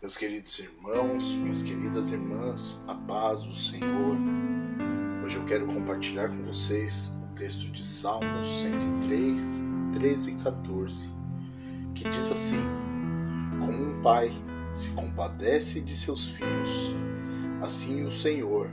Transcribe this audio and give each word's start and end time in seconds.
Meus 0.00 0.14
queridos 0.14 0.58
irmãos, 0.58 1.34
minhas 1.34 1.62
queridas 1.62 2.12
irmãs, 2.12 2.78
a 2.86 2.94
paz 2.94 3.42
do 3.42 3.54
Senhor. 3.54 4.16
Hoje 5.24 5.36
eu 5.36 5.44
quero 5.46 5.66
compartilhar 5.66 6.28
com 6.28 6.42
vocês 6.44 7.10
o 7.22 7.34
texto 7.34 7.66
de 7.70 7.82
Salmos 7.82 8.46
103, 8.46 9.42
13 9.94 10.30
e 10.30 10.34
14, 10.34 11.10
que 11.94 12.08
diz 12.10 12.30
assim: 12.30 12.62
Como 13.58 13.72
um 13.72 14.02
pai 14.02 14.30
se 14.74 14.90
compadece 14.90 15.80
de 15.80 15.96
seus 15.96 16.28
filhos, 16.28 16.94
assim 17.62 18.04
o 18.04 18.12
Senhor 18.12 18.70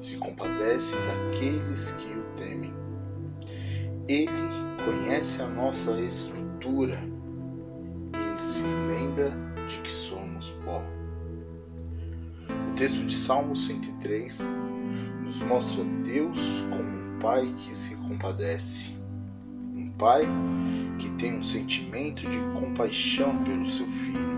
se 0.00 0.16
compadece 0.16 0.96
daqueles 0.96 1.90
que 1.92 2.12
o 2.12 2.22
temem. 2.34 2.72
Ele 4.08 4.30
conhece 4.84 5.42
a 5.42 5.46
nossa 5.46 6.00
estrutura 6.00 6.98
ele 8.36 8.46
se 8.46 8.62
lembra 8.62 9.30
de 9.66 9.78
que 9.80 9.90
somos 9.90 10.25
O 10.68 10.82
texto 12.74 13.04
de 13.04 13.14
Salmo 13.14 13.54
103 13.54 14.40
nos 15.22 15.40
mostra 15.40 15.84
Deus 16.04 16.64
como 16.70 16.82
um 16.82 17.18
pai 17.20 17.54
que 17.58 17.76
se 17.76 17.94
compadece, 17.96 18.96
um 19.74 19.90
pai 19.90 20.26
que 20.98 21.10
tem 21.12 21.38
um 21.38 21.42
sentimento 21.42 22.28
de 22.28 22.38
compaixão 22.58 23.42
pelo 23.44 23.66
seu 23.66 23.86
filho, 23.86 24.36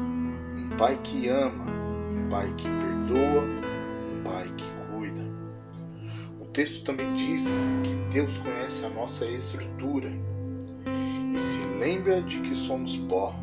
um 0.57 0.77
pai 0.77 0.99
que 1.03 1.29
ama, 1.29 1.65
um 2.11 2.29
pai 2.29 2.53
que 2.57 2.69
perdoa, 2.69 3.43
um 3.43 4.23
pai 4.23 4.53
que 4.57 4.67
cuida. 4.93 5.23
O 6.41 6.45
texto 6.47 6.85
também 6.85 7.15
diz 7.15 7.45
que 7.83 7.95
Deus 8.13 8.37
conhece 8.39 8.85
a 8.85 8.91
nossa 8.91 9.25
estrutura 9.25 10.11
e 11.35 11.39
se 11.39 11.59
lembra 11.79 12.23
de 12.23 12.41
que 12.41 12.55
somos 12.55 12.97
pó. 12.97 13.35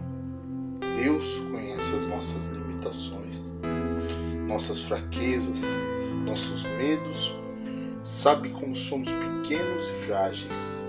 Deus 0.96 1.40
conhece 1.52 1.96
as 1.96 2.08
nossas 2.08 2.48
limitações, 2.86 3.52
nossas 4.48 4.84
fraquezas, 4.84 5.62
nossos 6.24 6.64
medos, 6.64 7.36
sabe 8.04 8.50
como 8.50 8.76
somos 8.76 9.10
pequenos 9.10 9.90
e 9.90 9.94
frágeis. 9.94 10.86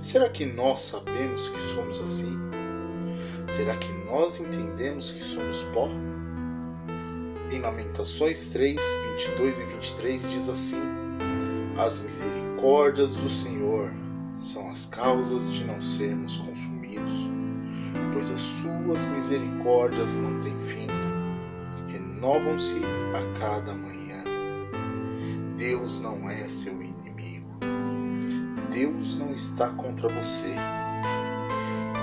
Será 0.00 0.28
que 0.28 0.44
nós 0.44 0.80
sabemos 0.80 1.48
que 1.48 1.60
somos 1.60 2.00
assim? 2.00 2.36
Será 3.46 3.76
que 3.76 3.92
nós 4.10 4.40
entendemos 4.40 5.10
que 5.10 5.22
somos 5.22 5.62
pó? 5.74 5.88
Em 7.50 7.60
Lamentações 7.60 8.48
3, 8.48 8.78
22 9.18 9.58
e 9.58 9.64
23 9.64 10.30
diz 10.30 10.48
assim: 10.48 10.82
As 11.76 12.00
misericórdias 12.00 13.10
do 13.10 13.30
Senhor 13.30 13.90
são 14.38 14.68
as 14.68 14.84
causas 14.84 15.50
de 15.52 15.64
não 15.64 15.80
sermos 15.80 16.36
consumidos, 16.36 17.28
pois 18.12 18.30
as 18.30 18.40
suas 18.40 19.04
misericórdias 19.06 20.14
não 20.16 20.38
têm 20.40 20.56
fim, 20.58 20.88
renovam-se 21.88 22.80
a 23.14 23.38
cada 23.38 23.74
manhã. 23.74 24.22
Deus 25.56 26.00
não 26.00 26.28
é 26.30 26.48
seu 26.48 26.74
inimigo. 26.82 27.48
Deus 28.70 29.16
não 29.16 29.32
está 29.32 29.70
contra 29.70 30.08
você. 30.08 30.54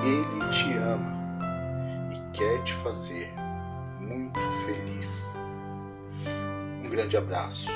Ele 0.03 0.49
te 0.51 0.73
ama 0.73 1.15
e 2.11 2.37
quer 2.37 2.61
te 2.63 2.73
fazer 2.73 3.33
muito 3.99 4.39
feliz. 4.65 5.35
Um 6.83 6.89
grande 6.89 7.17
abraço. 7.17 7.69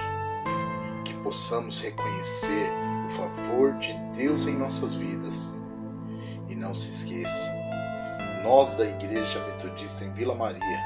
Que 1.05 1.13
possamos 1.23 1.79
reconhecer 1.81 2.69
o 3.05 3.09
favor 3.09 3.73
de 3.79 3.93
Deus 4.15 4.45
em 4.45 4.57
nossas 4.57 4.93
vidas. 4.93 5.61
E 6.47 6.55
não 6.55 6.73
se 6.73 6.89
esqueça, 6.89 7.51
nós 8.43 8.73
da 8.73 8.85
Igreja 8.85 9.39
Metodista 9.45 10.03
em 10.03 10.11
Vila 10.11 10.33
Maria 10.35 10.79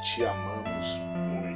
te 0.00 0.24
amamos 0.24 0.98
muito. 0.98 1.51